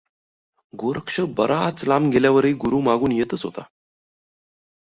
[0.73, 3.61] गोरक्ष बराच लांब गेल्यावरही गुरू मागून येतच होता.